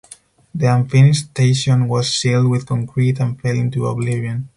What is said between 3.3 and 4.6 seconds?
fell into oblivion.